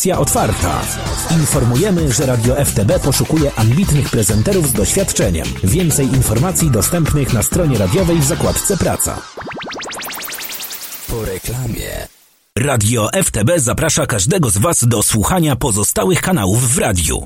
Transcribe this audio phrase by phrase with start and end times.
[0.00, 0.80] Opcja otwarta.
[1.30, 5.46] Informujemy, że Radio FTB poszukuje ambitnych prezenterów z doświadczeniem.
[5.64, 9.22] Więcej informacji dostępnych na stronie radiowej w zakładce Praca.
[11.08, 12.08] Po reklamie.
[12.58, 17.24] Radio FTB zaprasza każdego z Was do słuchania pozostałych kanałów w radiu.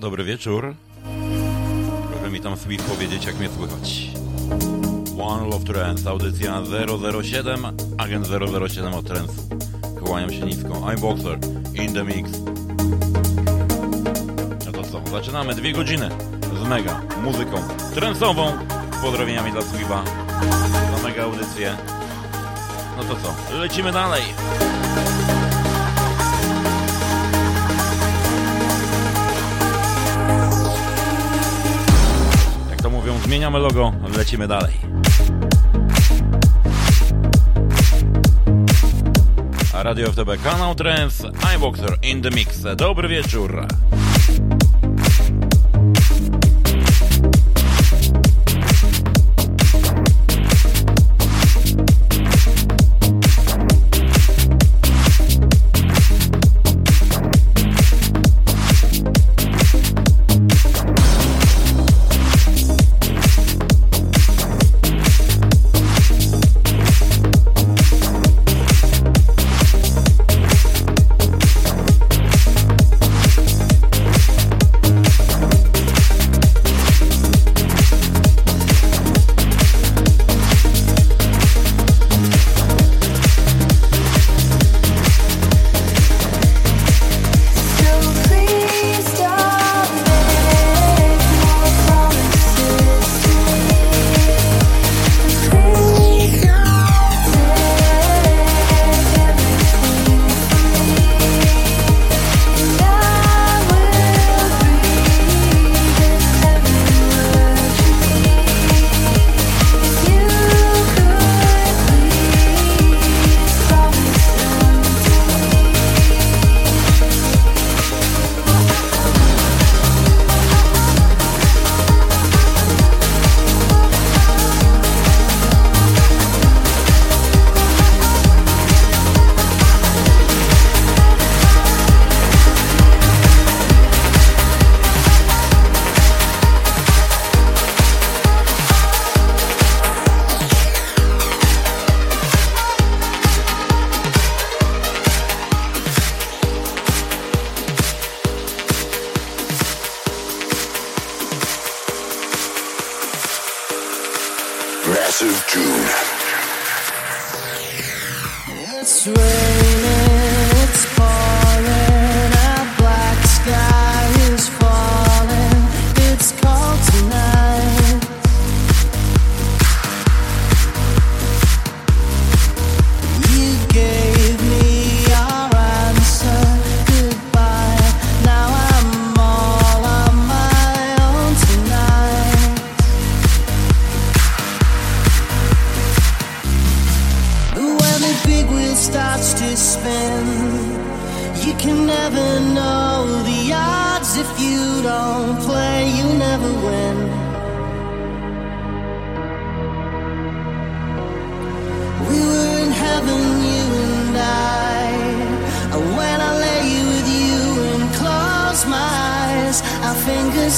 [0.00, 0.74] Dobry wieczór.
[2.12, 4.10] Proszę mi tam Swift powiedzieć, jak mnie słychać.
[5.22, 6.62] One Love Trance, audycja
[7.22, 7.66] 007,
[7.98, 8.26] agent
[8.68, 9.42] 007 od Trance'u.
[10.04, 10.90] Kłaniam się nisko.
[10.92, 11.38] iBoxer,
[11.74, 12.30] in the mix.
[14.66, 16.10] No to co, zaczynamy dwie godziny
[16.64, 17.56] z mega muzyką
[17.94, 18.52] trendsową.
[18.98, 20.04] Z pozdrowieniami dla Swiba
[20.96, 21.76] za mega audycję.
[22.96, 24.22] No to co, lecimy dalej.
[33.28, 34.74] Zmieniamy logo, lecimy dalej.
[39.72, 41.22] Radio FTB, kanał Trends,
[41.56, 42.62] iBoxer in the mix.
[42.76, 43.66] Dobry wieczór.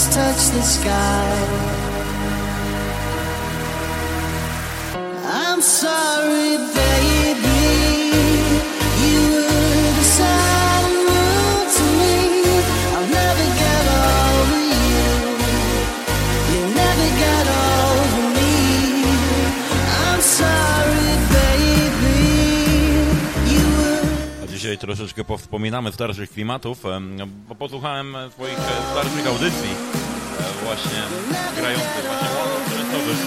[0.09, 1.80] touch the sky.
[24.97, 26.83] troszeczkę powspominamy starszych klimatów,
[27.49, 28.59] bo posłuchałem swoich
[28.93, 31.01] starszych audycji e, właśnie
[31.57, 33.19] grających właśnie koncertowych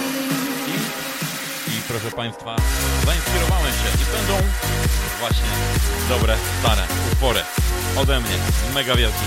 [0.68, 2.56] I, i proszę Państwa,
[3.06, 4.48] zainspirowałem się i będą
[5.19, 5.51] właśnie
[6.10, 7.39] dobre, stare utwory
[7.98, 8.38] ode mnie,
[8.74, 9.25] mega wielki,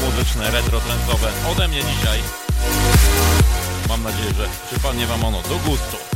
[0.00, 2.20] muzyczne, retro trendowe ode mnie dzisiaj.
[3.88, 6.13] Mam nadzieję, że przypadnie Wam ono do gustu.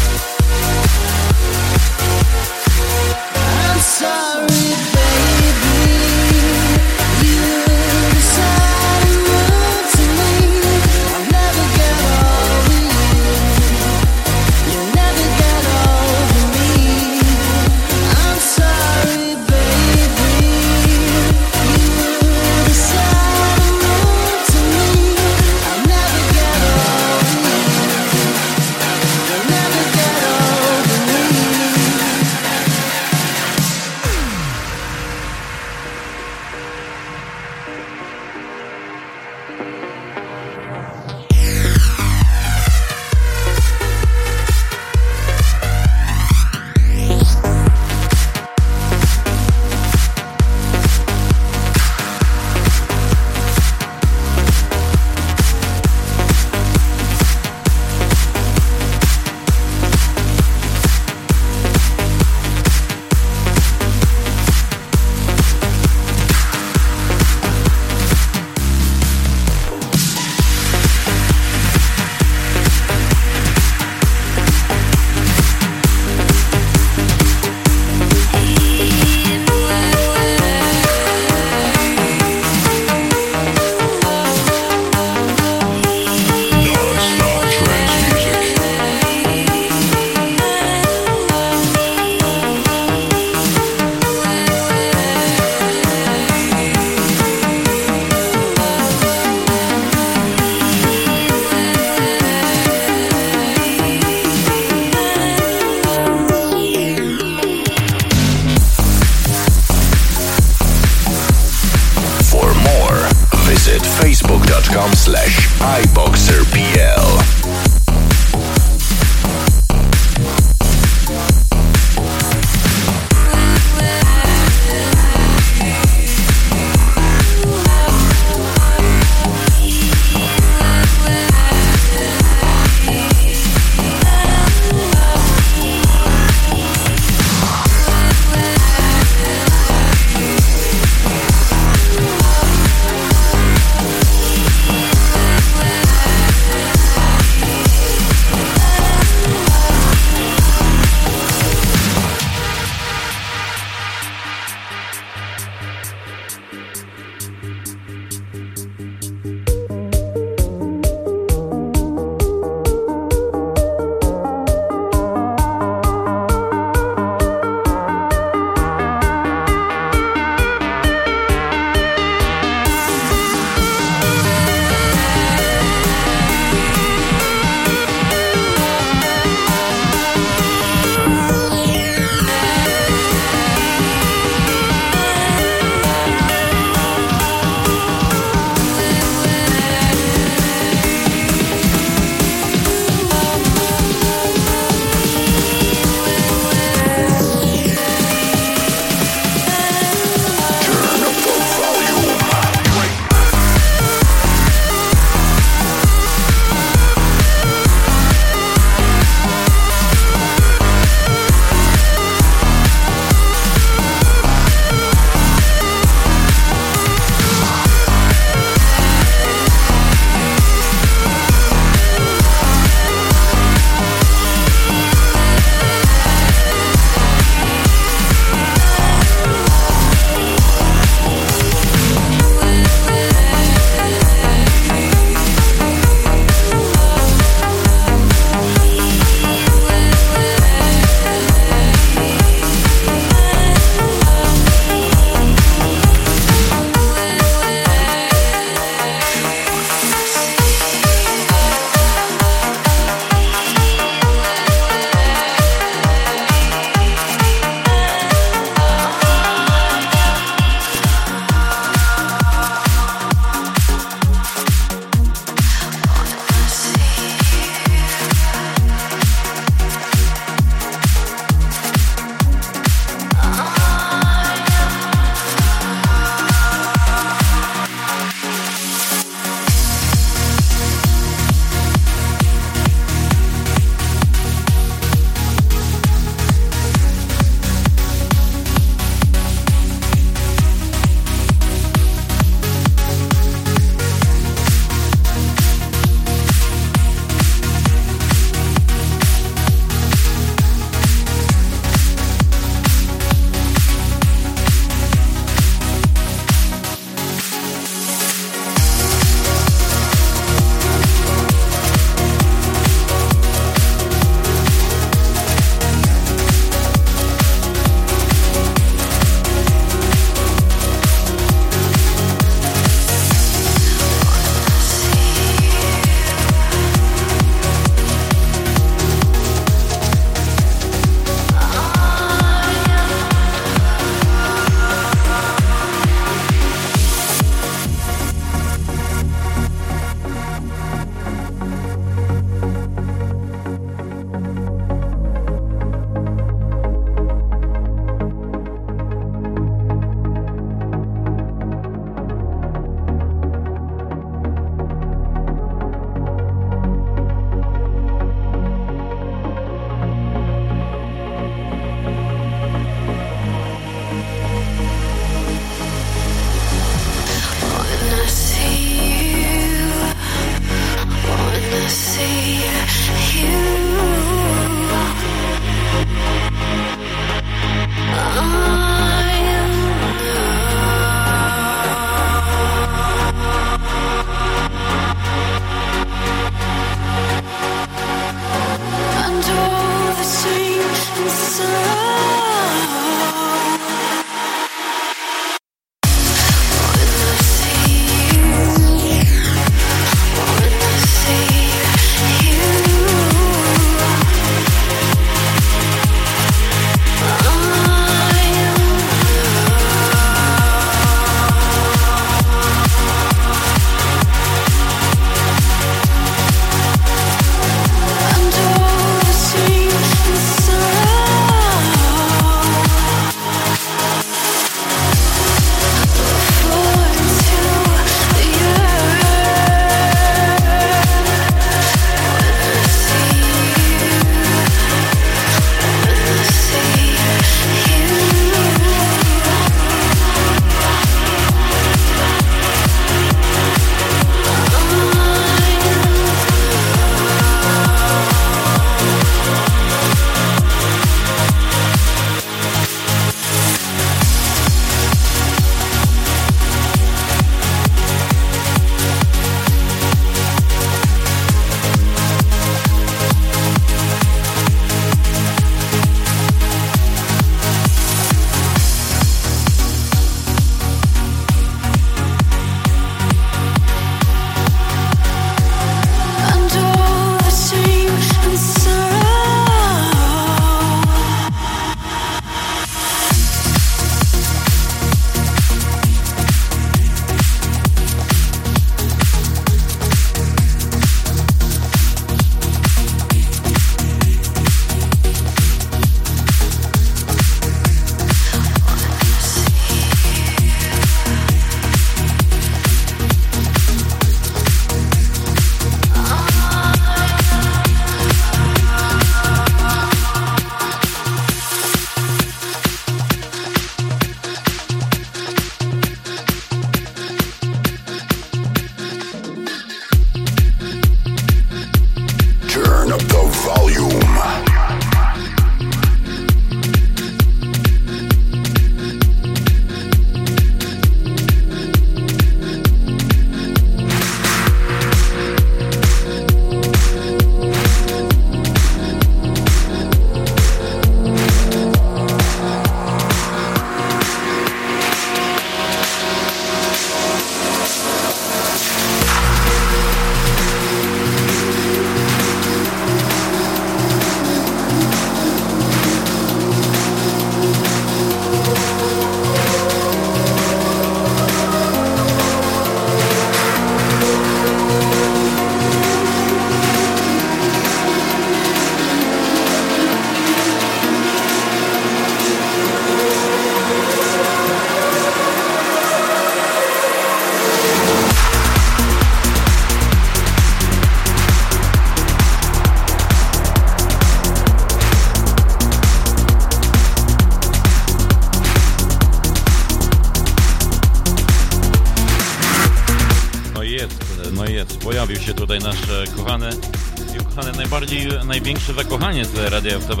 [599.10, 600.00] Największy zakochaniec Radia FTB,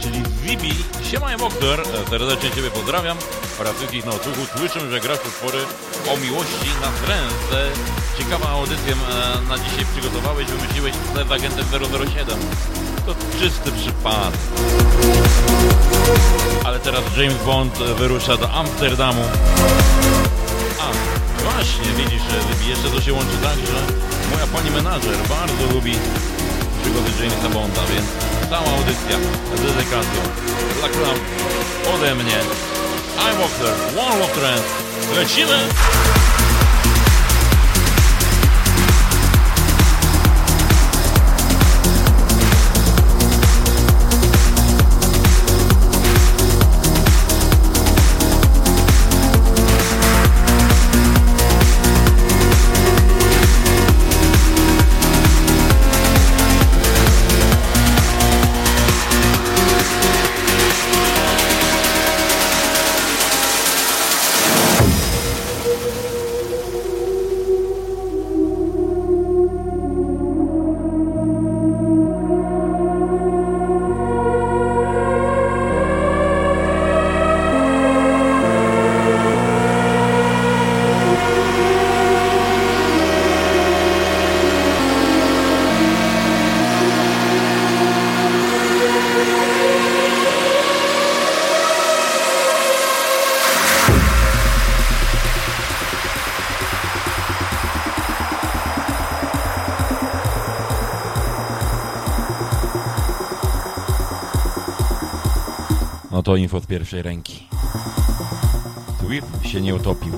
[0.00, 0.74] czyli Zibi.
[1.10, 3.16] Siema Emoktor, E, serdecznie Ciebie pozdrawiam
[3.60, 4.40] oraz wszystkich na odsłuchu.
[4.56, 5.58] Słyszę, że grasz utwory
[6.12, 7.32] o miłości na tręs.
[7.52, 11.64] E, Ciekawa audycję e, na dzisiaj przygotowałeś, wymyśliłeś z agentem
[12.14, 12.38] 007.
[13.06, 14.40] To czysty przypadek.
[16.64, 19.24] Ale teraz James Bond wyrusza do Amsterdamu.
[20.80, 20.86] A,
[21.42, 22.22] właśnie, widzisz,
[22.68, 23.94] jeszcze to się łączy tak, że
[24.32, 25.94] moja pani menadżer bardzo lubi
[26.82, 28.06] przygody Jamesa Bonda, więc
[28.50, 29.16] cała audycja
[29.56, 30.22] z dedykacją
[30.78, 31.20] dla Cloud
[31.94, 32.38] ode mnie.
[33.18, 34.62] I'm Walker, One Trend.
[35.16, 35.58] Lecimy!
[106.32, 107.46] To info z pierwszej ręki.
[109.00, 110.12] Swift się nie utopił.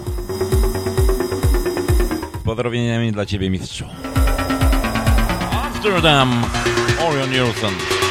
[2.41, 3.85] Z pozdrowieniami dla Ciebie, mistrzu.
[5.65, 6.45] Amsterdam,
[7.09, 8.04] Orion Nielsen.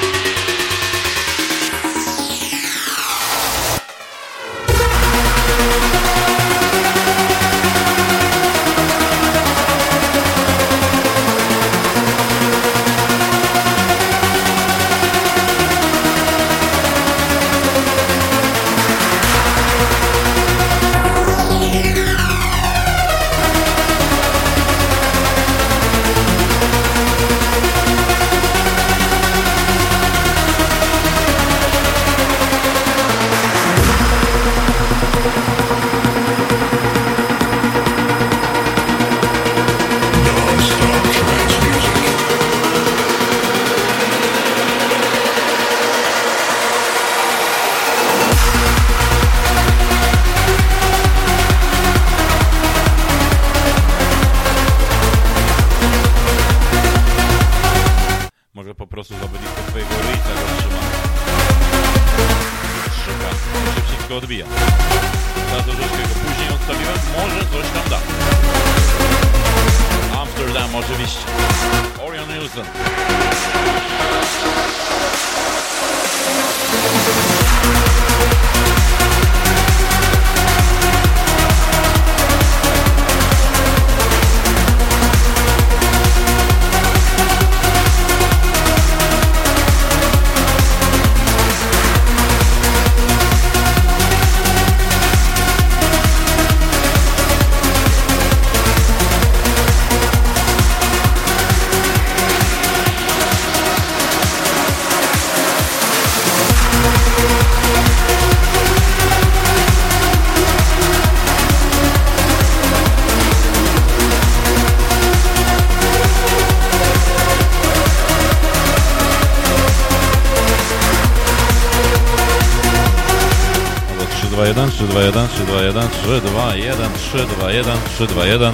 [124.88, 128.54] 3, 2, 1, 3, 2, 1, 3, 2, 1, 3, 2, 1, 3, 2, 1,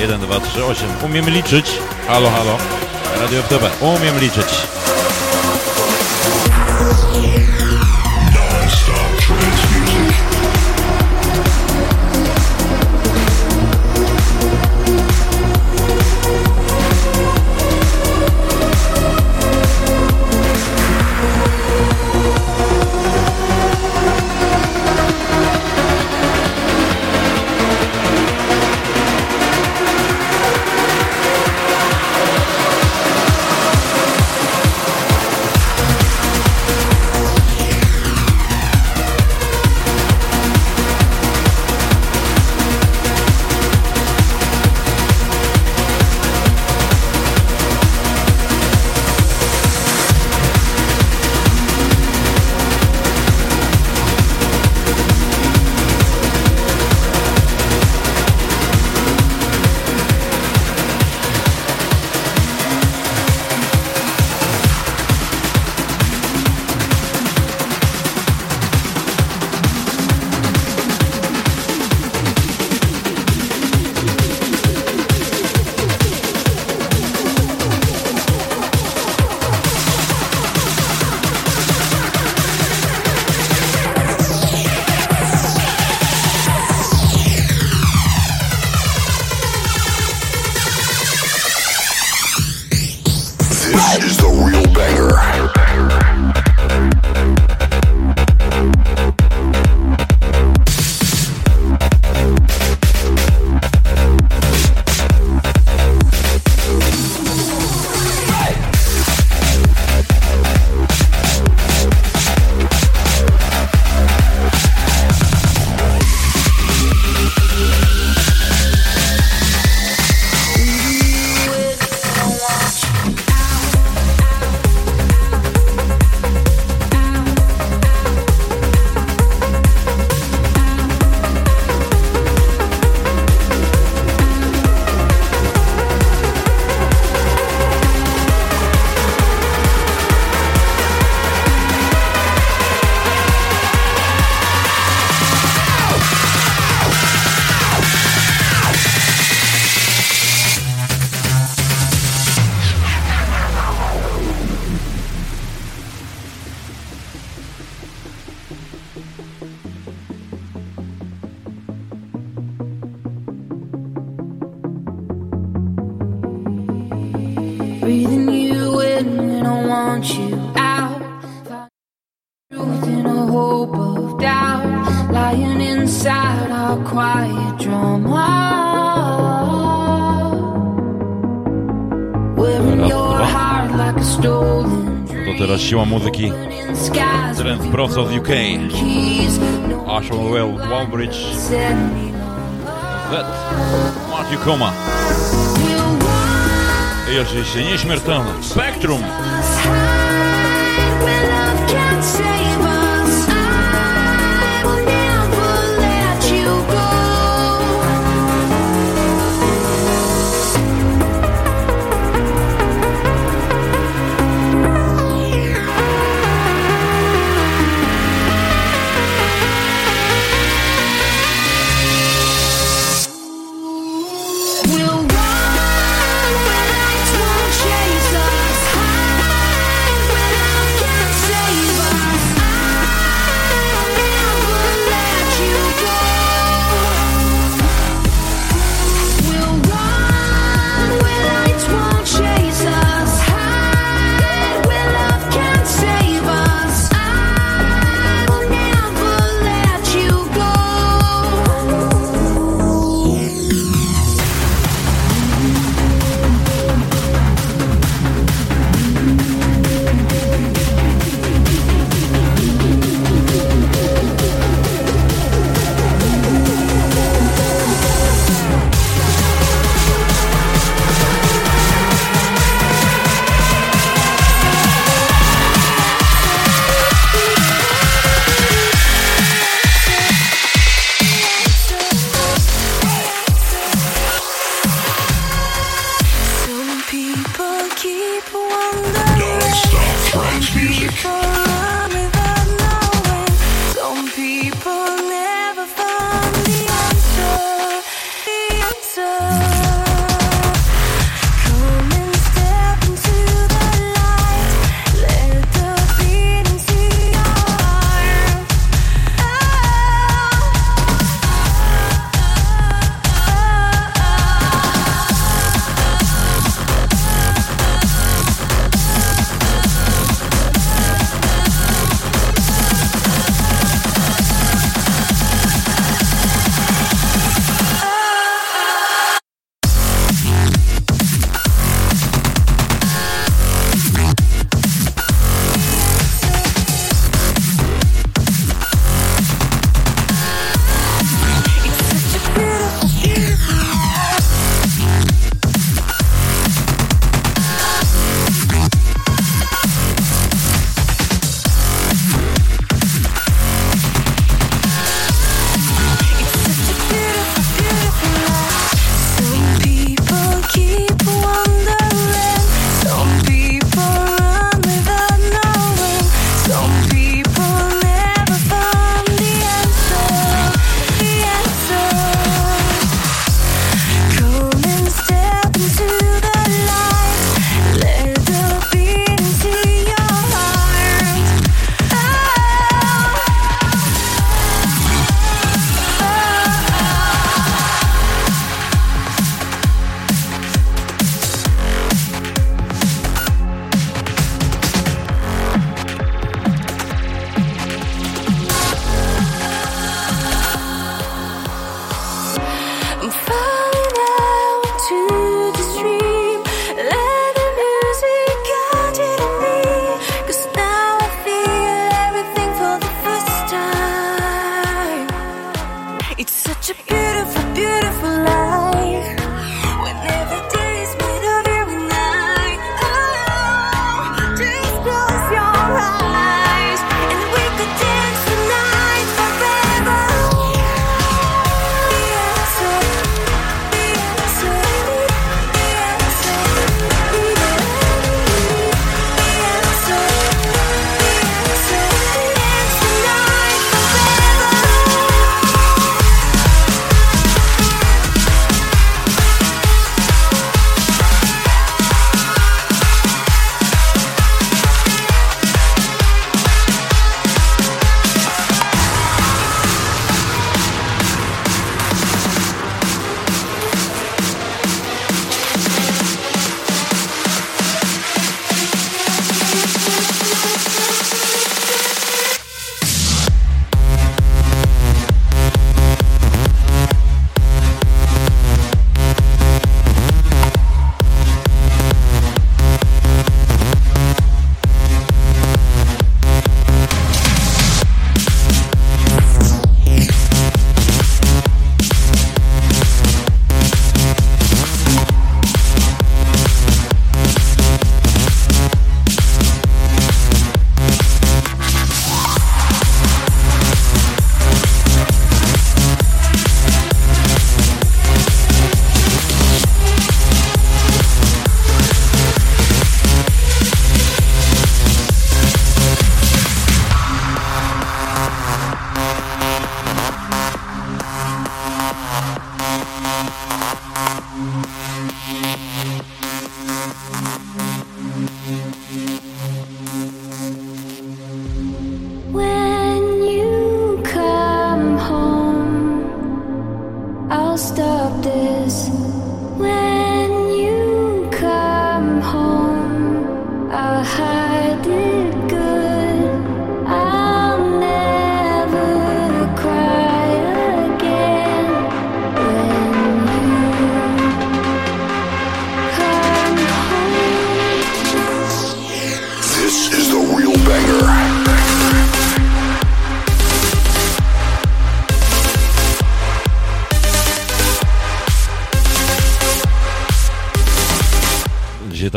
[0.00, 0.88] 1, 2, 3, 8.
[1.04, 1.66] Umiem liczyć.
[2.08, 2.58] Halo, halo.
[3.20, 3.64] Radio FTB.
[3.80, 4.48] Umiem liczyć.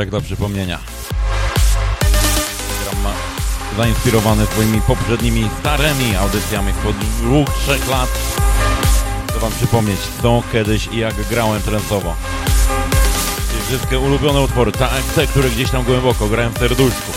[0.03, 0.79] Tak dla przypomnienia.
[2.83, 3.13] Program
[3.77, 8.09] zainspirowany swoimi poprzednimi starymi audycjami spod dwóch, trzech lat.
[9.29, 12.15] Chcę wam przypomnieć, co kiedyś i jak grałem trensowo.
[13.67, 17.11] Wszystkie ulubione utwory, tak, te, które gdzieś tam głęboko grałem w serduszku.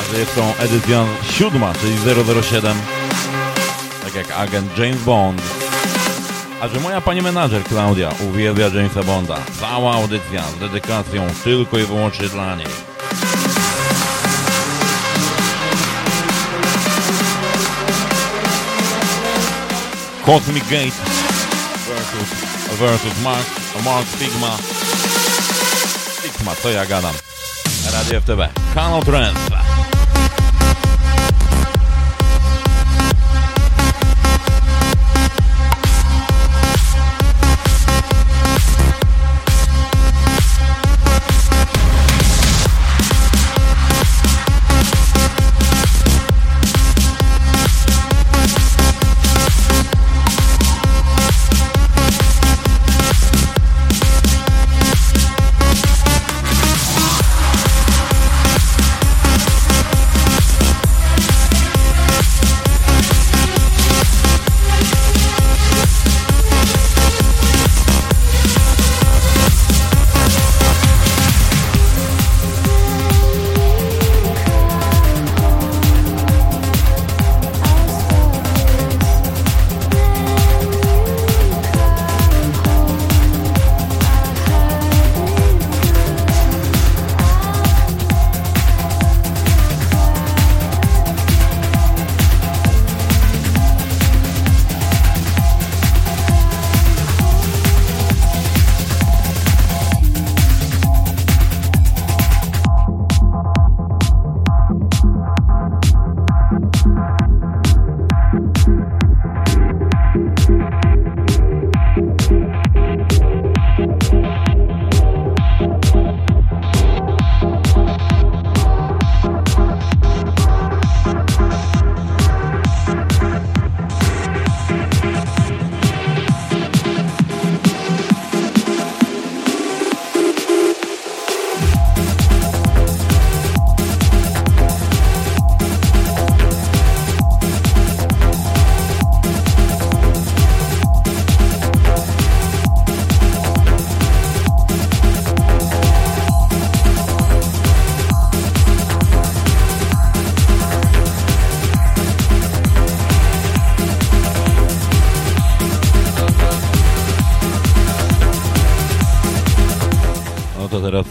[0.00, 1.96] A że jest to edycja siódma, czyli
[2.42, 2.76] 007,
[4.04, 5.57] tak jak agent James Bond.
[6.60, 9.36] A że moja pani menadżer Klaudia uwielbia Jamesa Bonda.
[9.60, 12.66] Cała audycja z dedykacją tylko i wyłącznie dla niej.
[20.26, 20.96] Cosmic Gate
[21.88, 22.28] versus,
[22.78, 23.46] versus Mark,
[23.84, 24.56] Mark Stigma.
[26.18, 27.14] Stigma, co ja gadam.
[27.92, 28.74] Radio FTB.
[28.74, 29.57] Kanał Trends.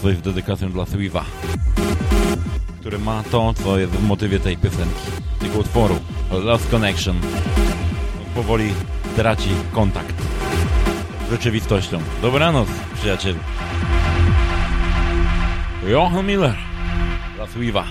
[0.08, 1.24] Coś z dedykacją dla Swiva,
[2.80, 5.00] który ma to, co jest w motywie tej piosenki,
[5.38, 5.94] tego utworu,
[6.30, 7.20] Lost Connection.
[8.34, 8.72] Powoli
[9.16, 10.14] traci kontakt
[11.26, 11.98] z rzeczywistością.
[12.22, 13.38] Dobranoc, przyjacielu.
[15.86, 16.56] Johan Miller
[17.36, 17.84] dla Swiva.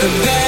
[0.00, 0.47] The better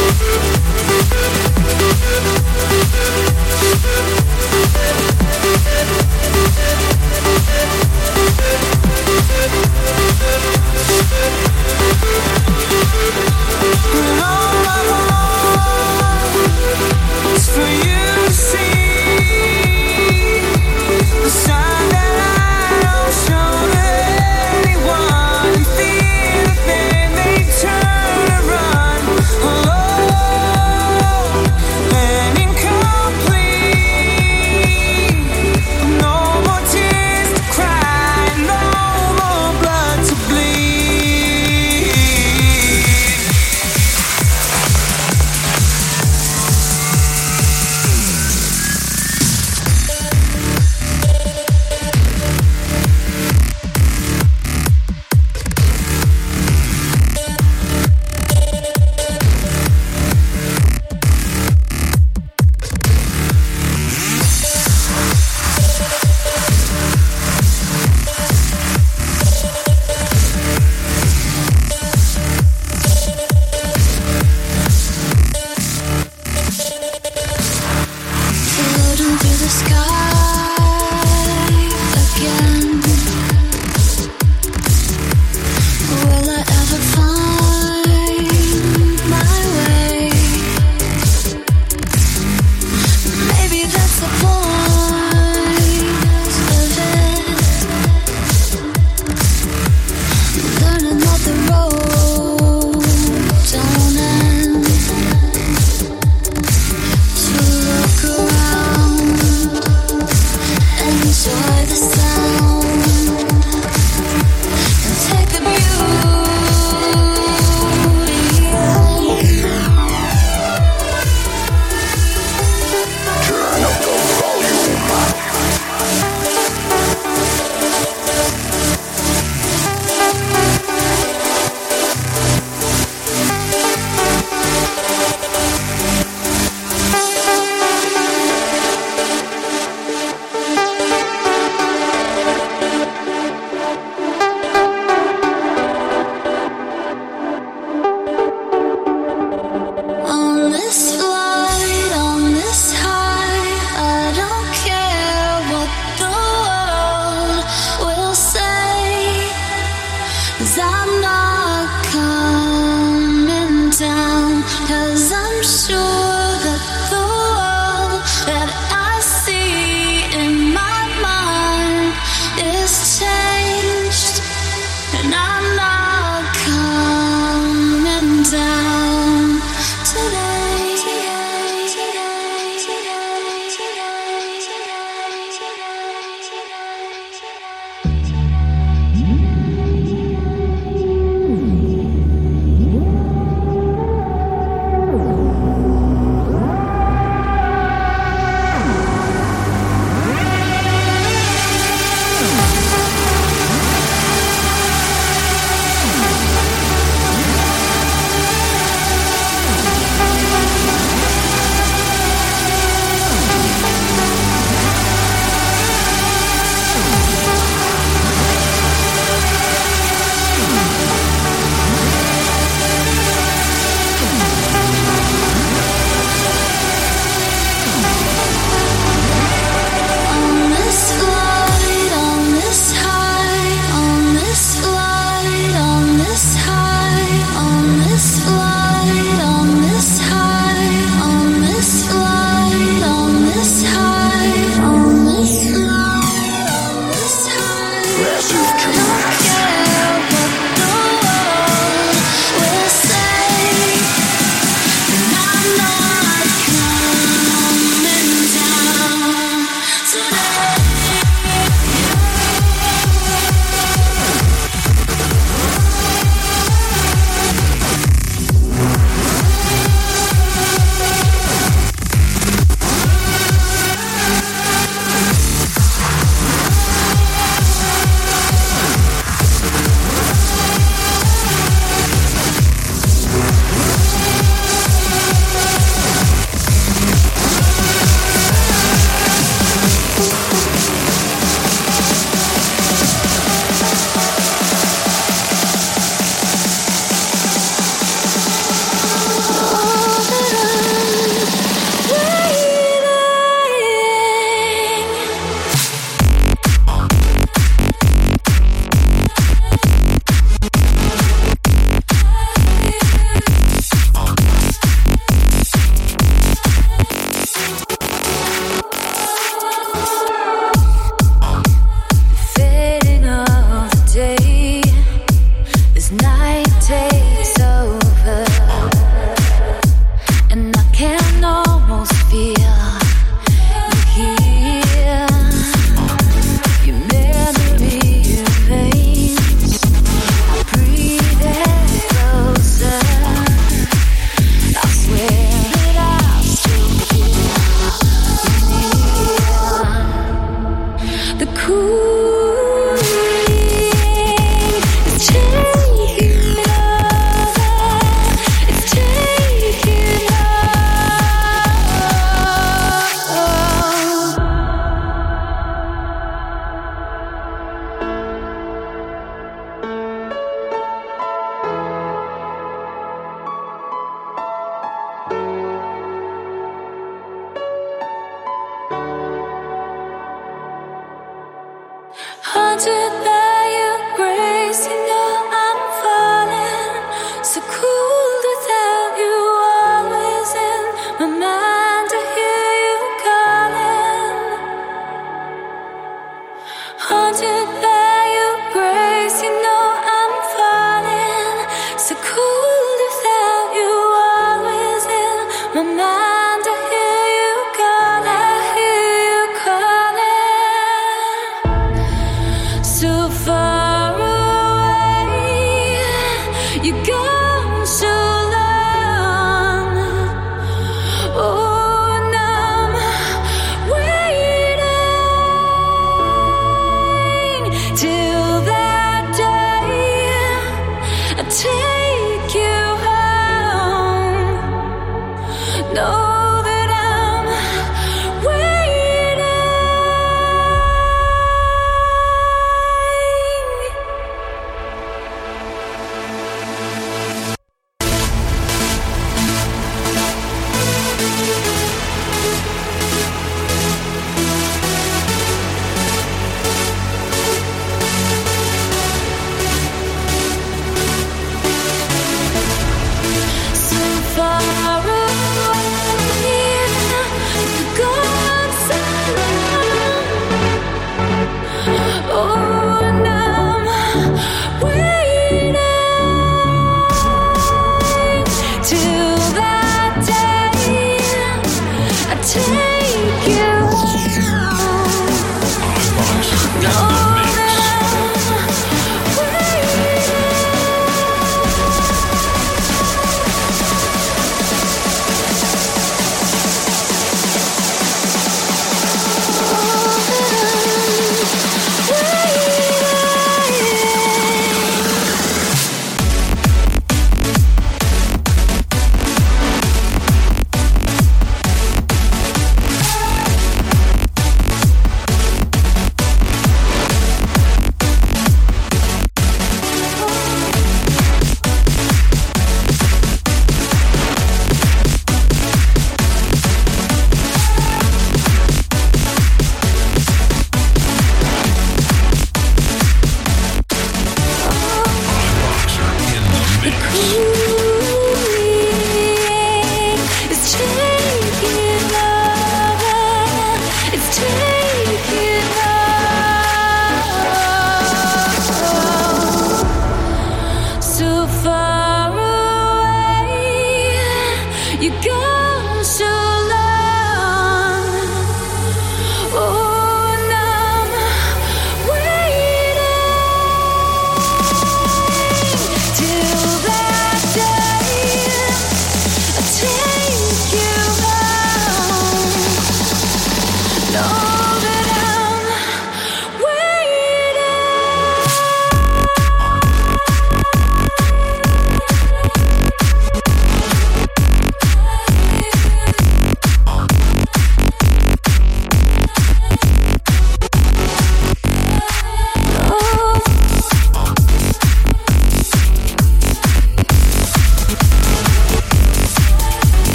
[14.23, 14.40] Oh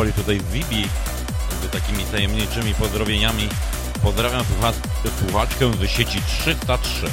[0.00, 0.88] odpali tutaj Vibi
[1.62, 3.48] z takimi tajemniczymi pozdrowieniami.
[4.02, 4.72] Pozdrawiam słucha
[5.18, 7.06] słuchaczkę z sieci 303.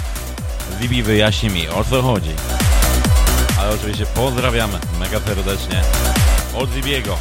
[0.80, 2.32] Vibi wyjaśni mi o co chodzi.
[3.60, 5.82] Ale oczywiście pozdrawiamy mega serdecznie
[6.56, 7.18] od Zibiego.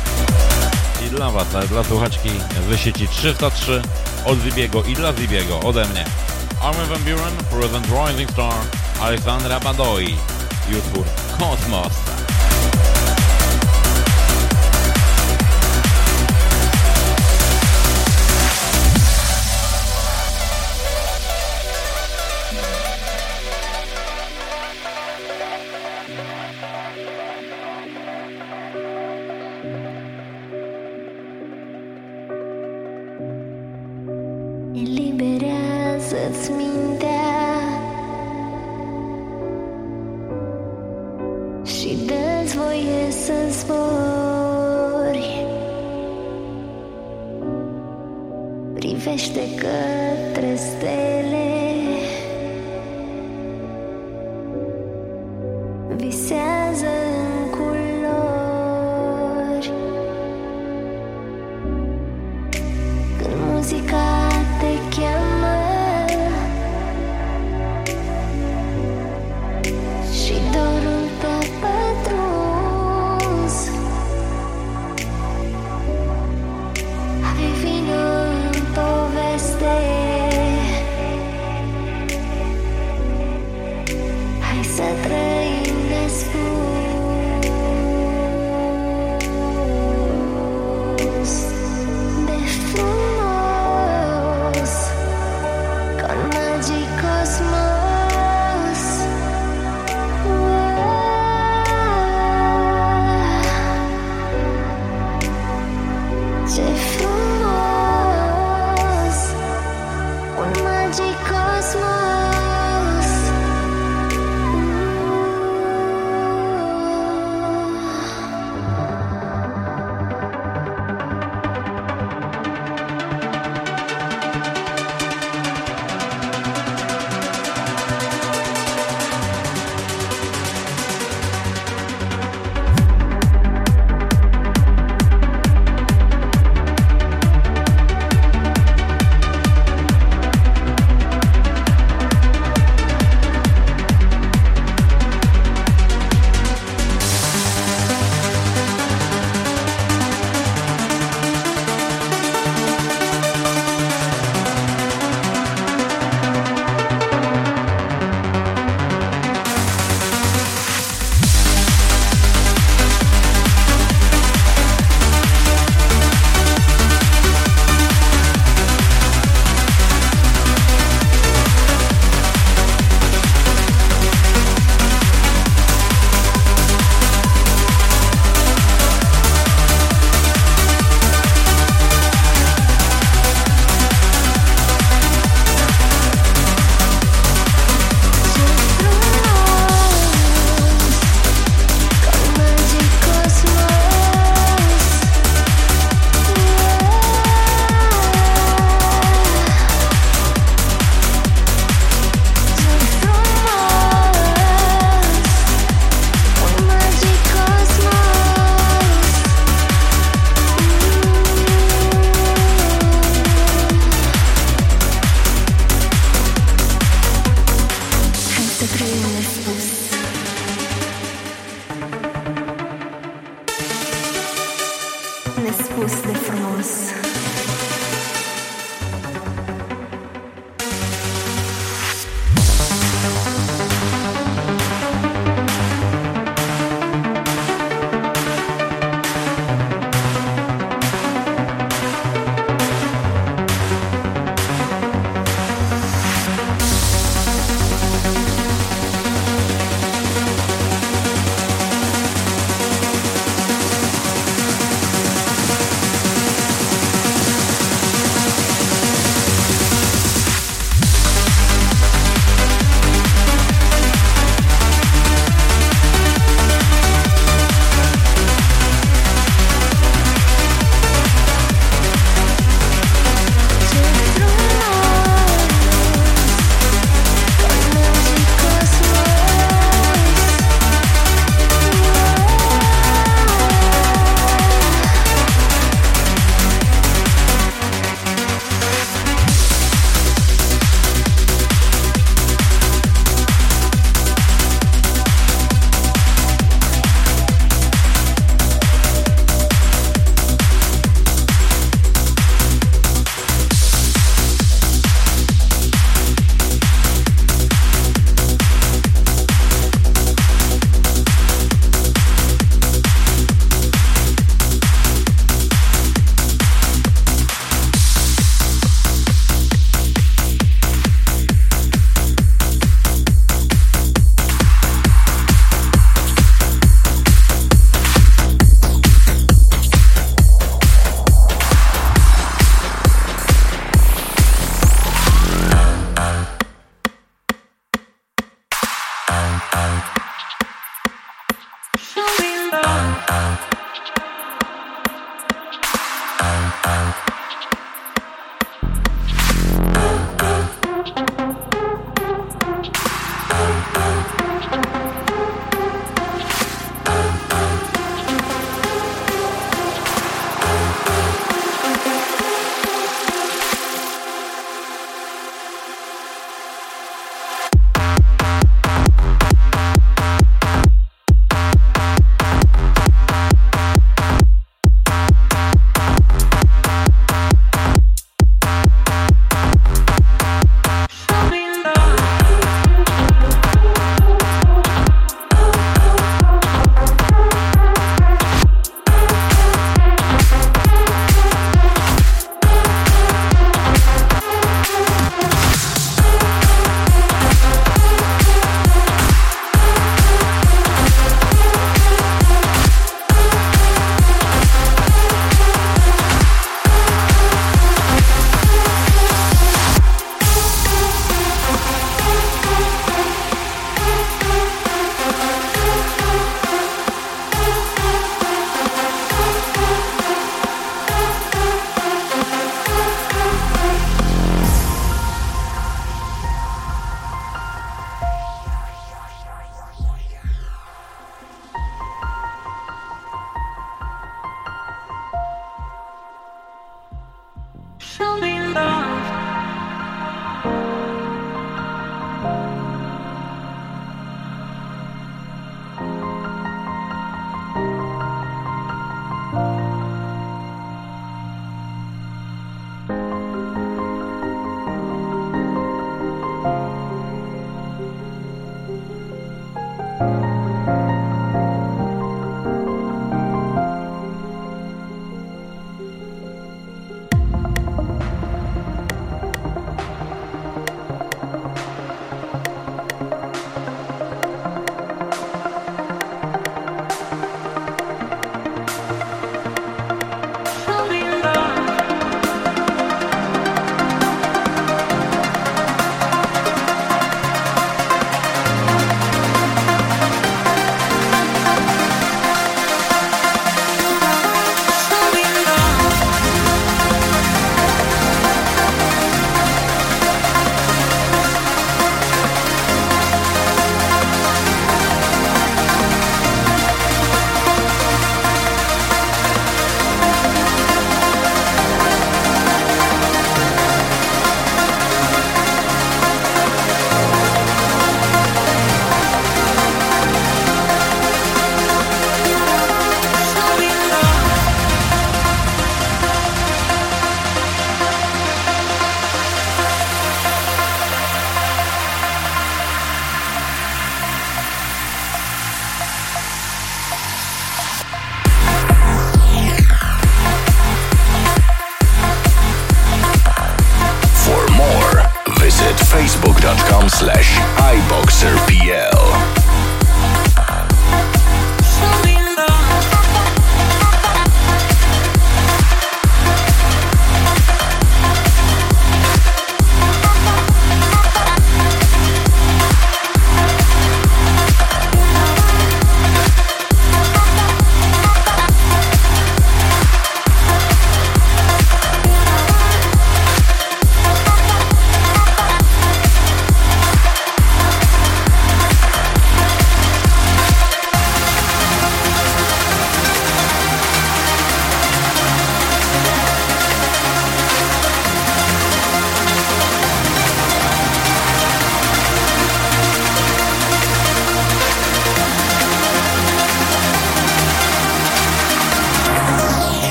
[1.06, 2.30] I dla Was, dla słuchaczki
[2.70, 3.82] z sieci 303
[4.24, 6.04] od Zibiego i dla Zibiego ode mnie.
[6.62, 8.54] Armin Van Buren, Present Rising Star,
[9.00, 10.16] Alexandra Badoi
[10.78, 11.04] utwór
[11.38, 12.15] Kosmos.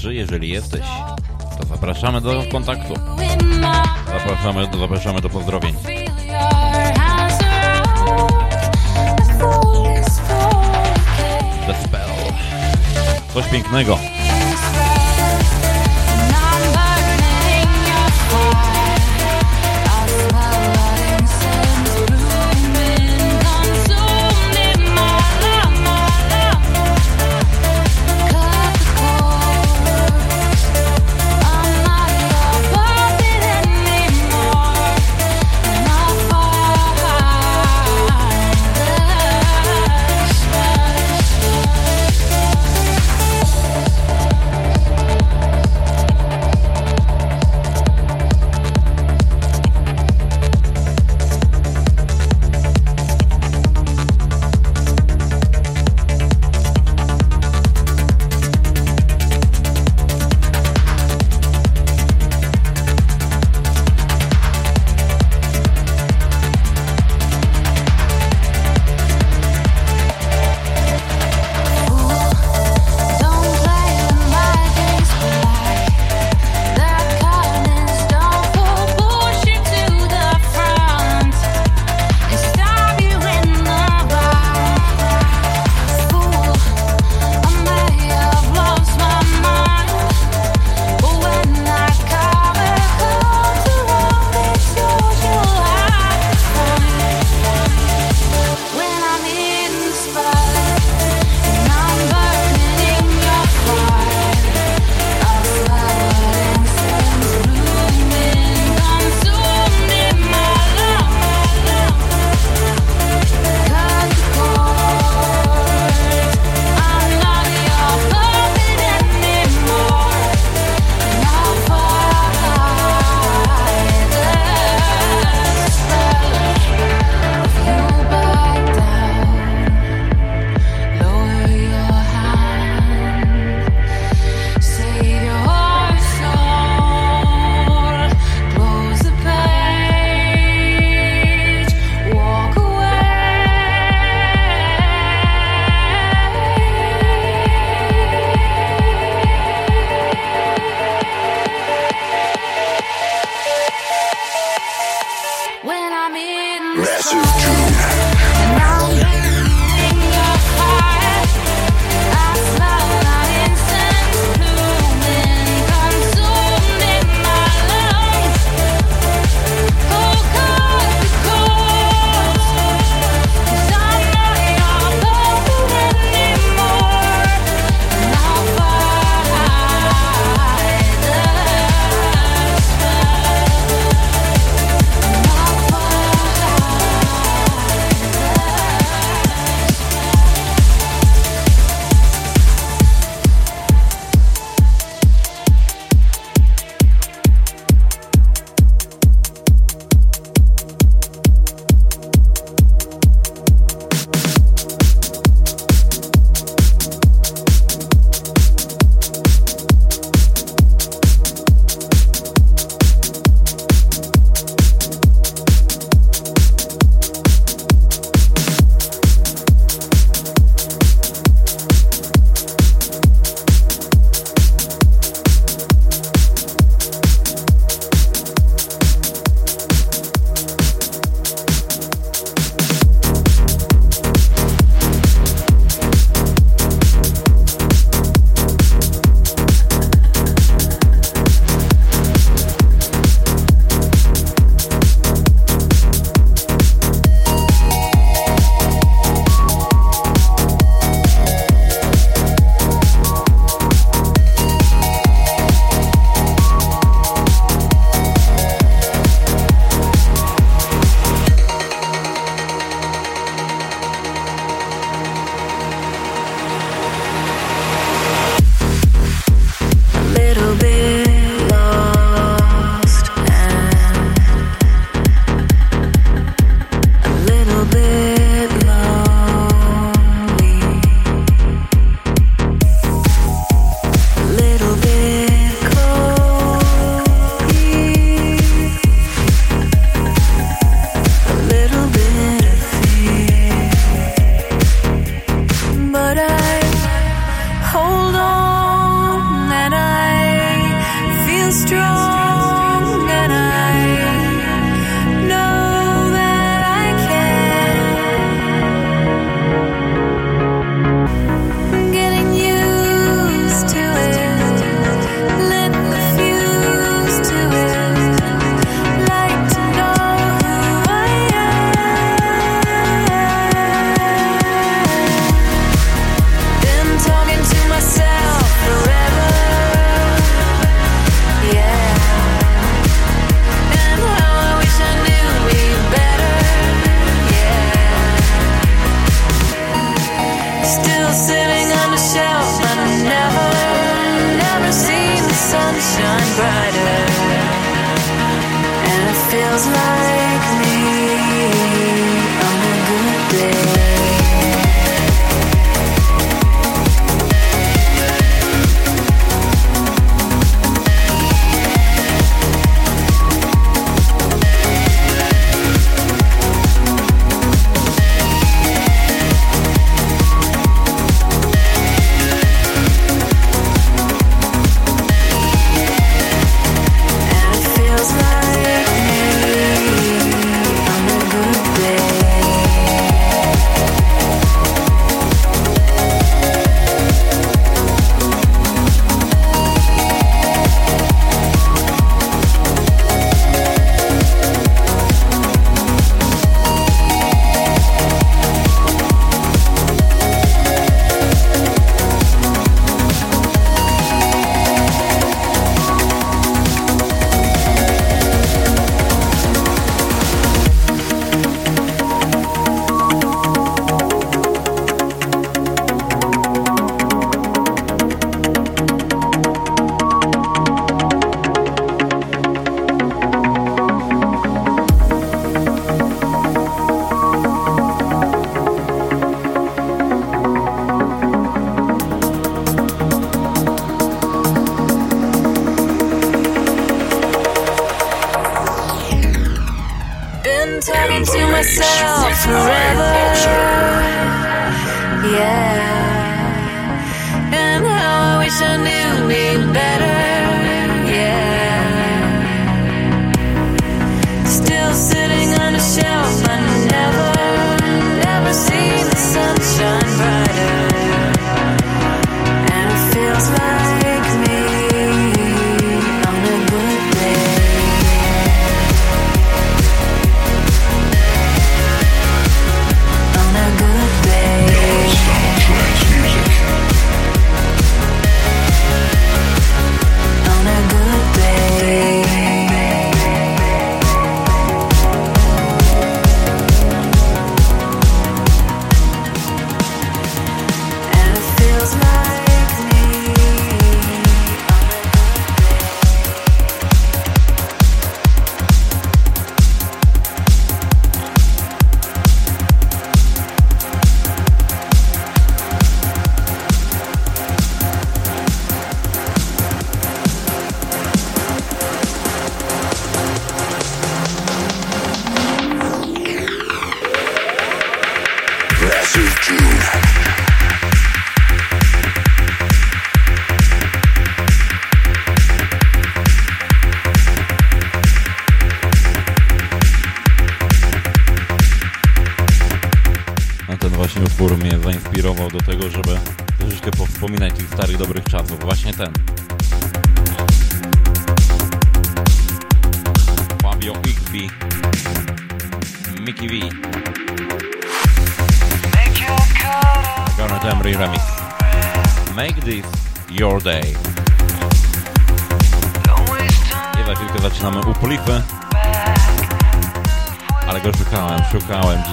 [0.00, 0.80] 3, jeżeli jesteś,
[1.58, 2.94] to zapraszamy do kontaktu.
[4.06, 5.74] Zapraszamy, zapraszamy do pozdrowień.
[11.66, 12.10] The Spell.
[13.34, 13.98] Coś pięknego.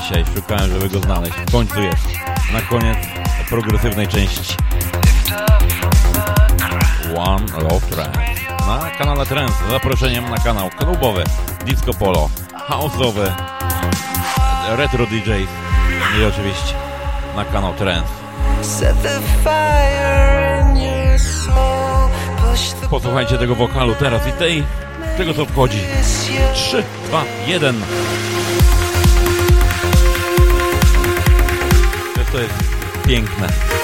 [0.08, 1.36] Dzisiaj, szukałem, żeby go znaleźć.
[1.36, 2.08] W końcu jest.
[2.54, 2.98] Na koniec
[3.50, 4.56] progresywnej części.
[7.18, 8.20] One Love Trance.
[8.68, 11.24] Na kanale Trance z zaproszeniem na kanał klubowy,
[11.66, 12.30] disco polo,
[12.70, 13.32] house'owy,
[14.78, 15.50] retro DJs
[16.20, 16.74] i oczywiście
[17.36, 18.10] na kanał Trance.
[22.90, 24.64] Posłuchajcie tego wokalu teraz i tej,
[25.18, 25.80] tego co wchodzi.
[26.54, 27.82] 3, 2, 1.
[32.38, 32.54] To jest
[33.08, 33.77] piękne.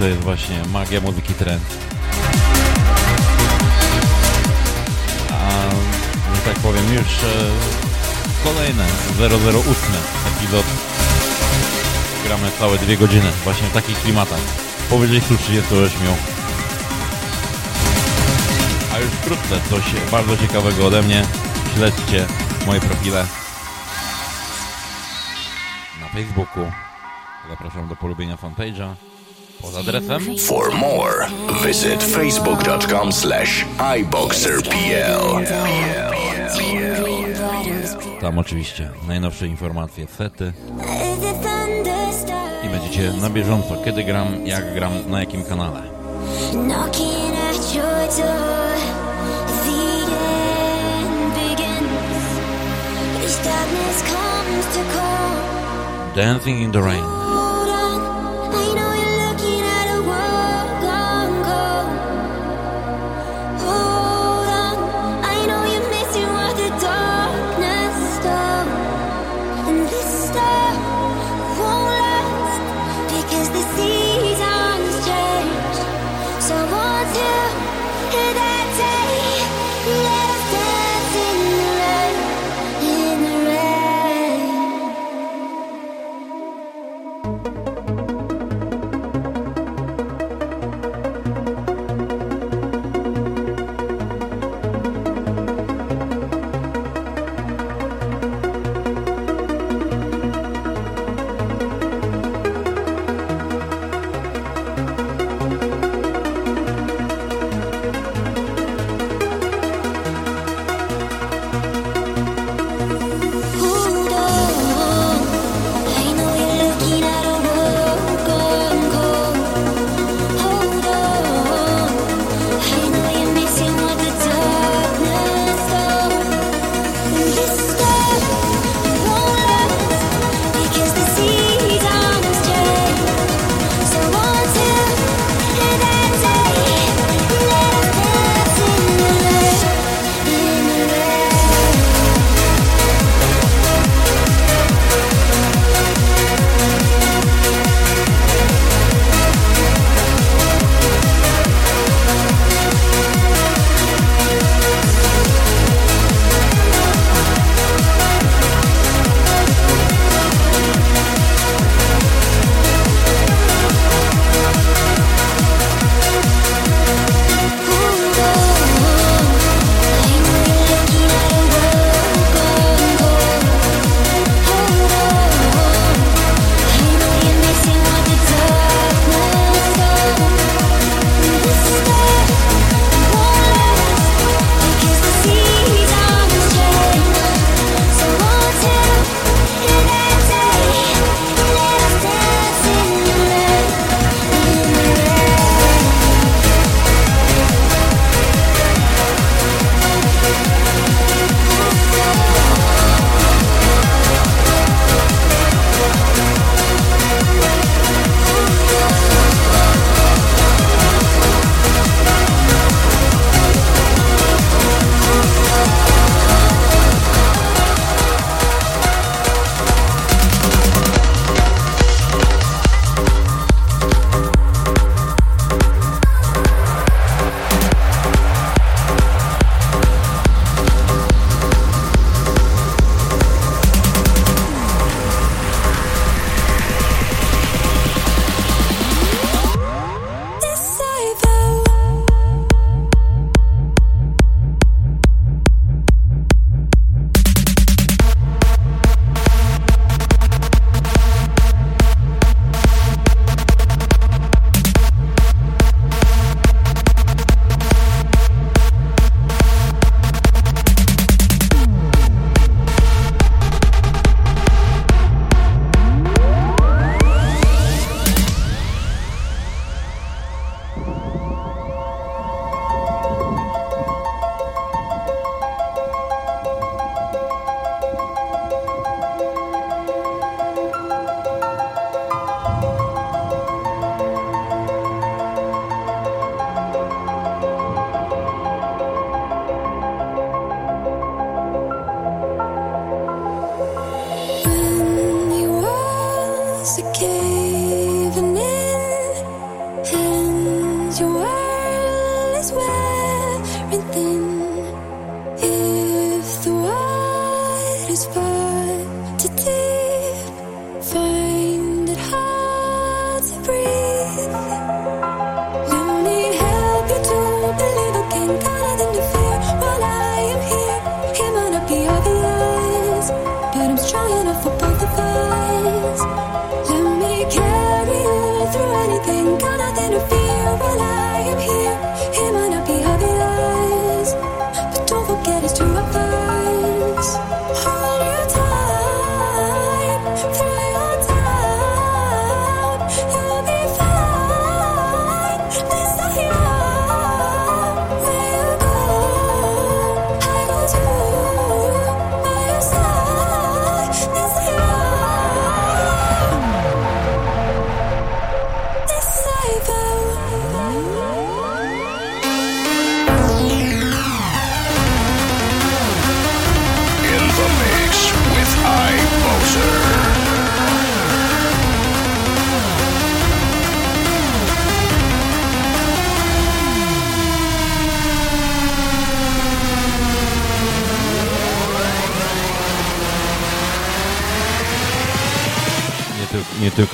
[0.00, 1.62] To jest właśnie magia muzyki trend.
[5.32, 5.70] A,
[6.34, 7.50] że tak powiem, już e,
[8.44, 8.84] kolejne
[9.18, 9.64] 008
[10.36, 10.64] epizod.
[12.24, 14.40] Gramy całe dwie godziny właśnie w takich klimatach.
[14.90, 16.00] Powyżej 138.
[18.94, 21.26] A już wkrótce coś bardzo ciekawego ode mnie.
[21.74, 22.26] Śledźcie
[22.66, 23.26] moje profile
[26.00, 26.72] na Facebooku.
[27.50, 29.09] Zapraszam do polubienia fanpage'a
[29.62, 31.28] pod adresem For more,
[31.64, 33.66] visit facebook.com slash
[33.98, 35.44] iboxerpl.
[38.20, 40.52] Tam oczywiście najnowsze informacje, sety
[42.66, 45.82] i będziecie na bieżąco, kiedy gram, jak gram, na jakim kanale.
[56.16, 57.19] Dancing in the Rain.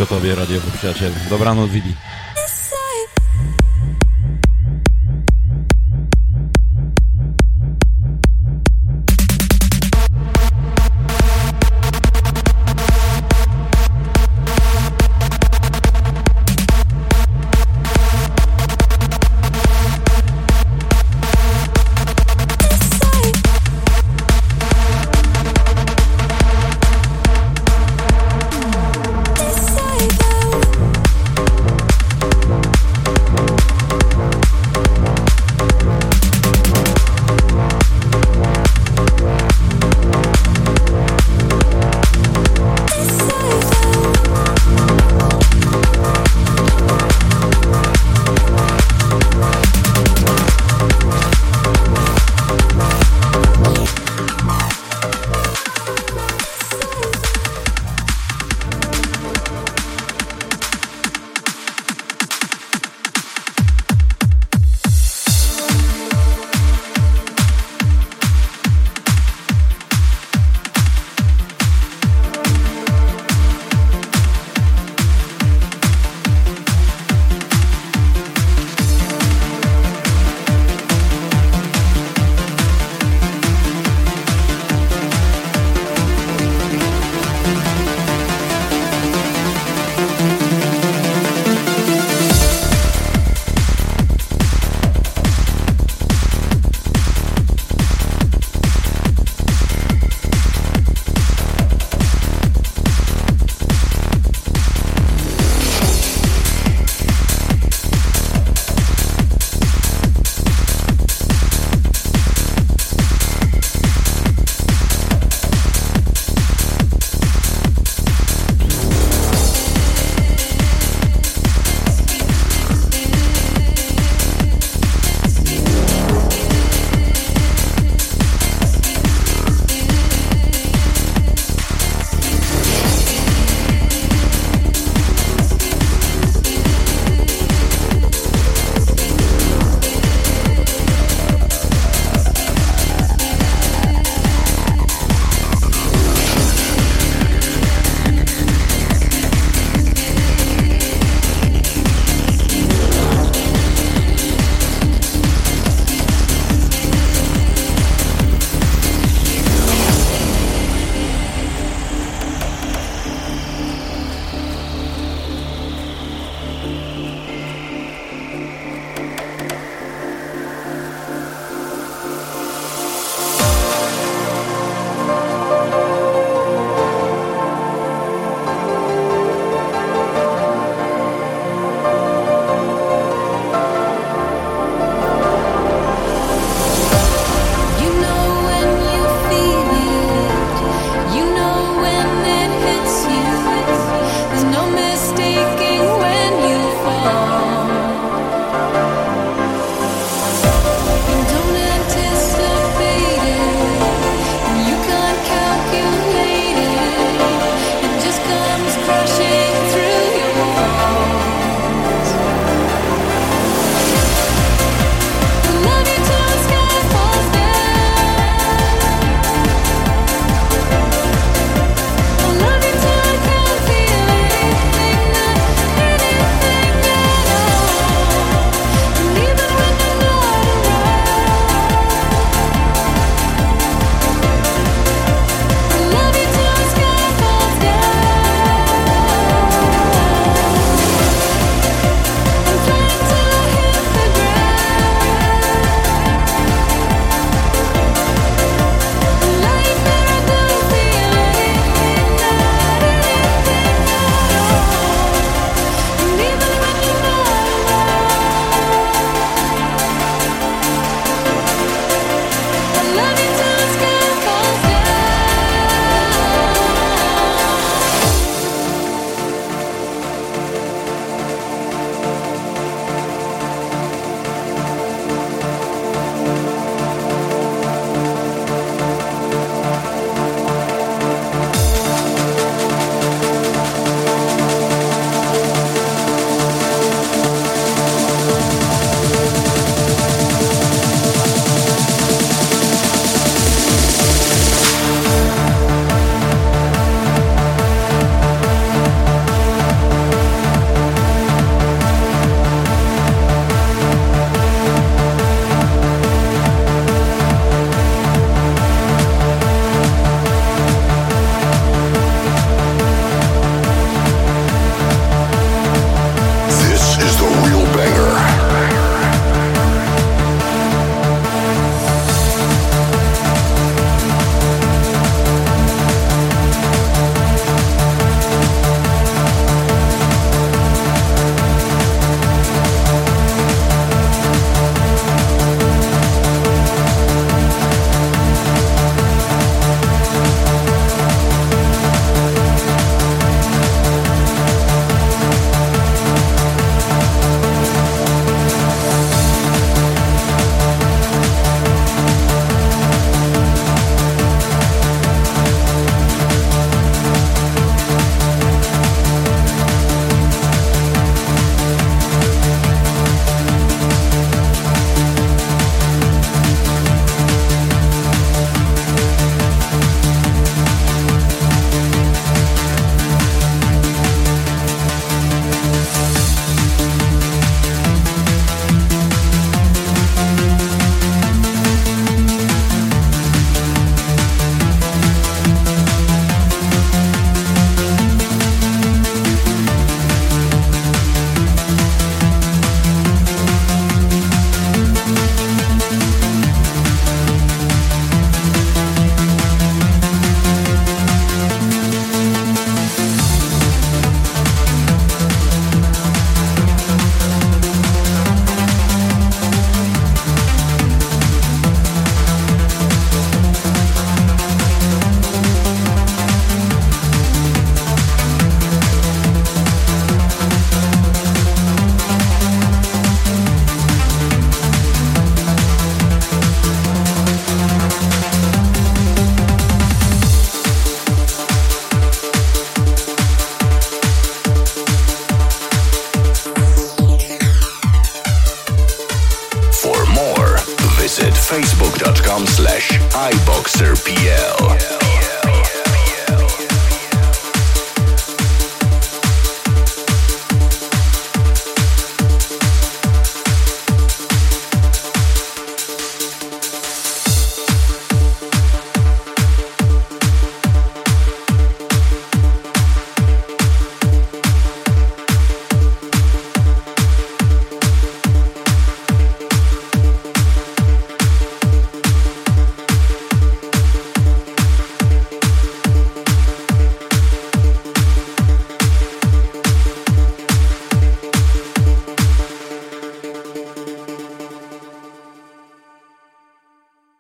[0.06, 1.12] Tobie, radiowy przyjaciel.
[1.30, 1.95] Dobranoc, Vivi.